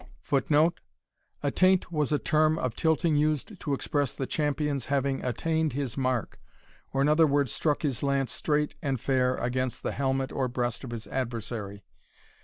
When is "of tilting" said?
2.57-3.15